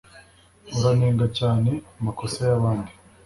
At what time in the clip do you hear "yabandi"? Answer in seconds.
2.49-2.91